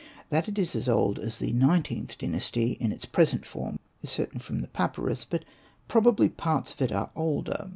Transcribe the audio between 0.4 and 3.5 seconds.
it is as old as the XlXth Dynasty in its present